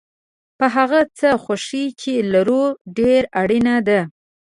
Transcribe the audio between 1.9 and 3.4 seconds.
چې لرو ډېره